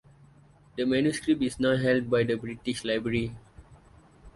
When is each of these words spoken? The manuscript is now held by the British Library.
The 0.77 0.85
manuscript 0.85 1.43
is 1.43 1.59
now 1.59 1.75
held 1.77 2.09
by 2.09 2.23
the 2.23 2.33
British 2.33 2.83
Library. 2.83 3.35